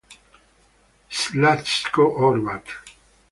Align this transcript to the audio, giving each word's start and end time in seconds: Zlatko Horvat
Zlatko 1.19 2.09
Horvat 2.17 2.67